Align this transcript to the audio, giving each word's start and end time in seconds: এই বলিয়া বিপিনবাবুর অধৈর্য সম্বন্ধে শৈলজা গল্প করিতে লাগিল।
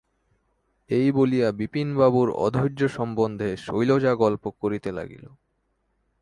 এই 0.89 1.07
বলিয়া 1.11 1.47
বিপিনবাবুর 1.51 2.29
অধৈর্য 2.37 2.81
সম্বন্ধে 2.87 3.49
শৈলজা 3.57 4.13
গল্প 4.15 4.43
করিতে 4.61 4.89
লাগিল। 4.91 5.25